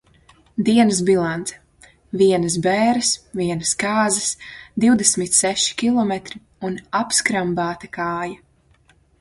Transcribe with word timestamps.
Dienas 0.67 1.01
bilance: 1.09 1.59
Vienas 2.21 2.55
bēres, 2.67 3.11
vienas 3.41 3.75
kāzas, 3.85 4.31
divdesmit 4.85 5.39
seši 5.41 5.77
kilometri 5.83 6.43
un 6.71 6.83
apskrambāta 7.05 7.93
kāja. 8.01 8.99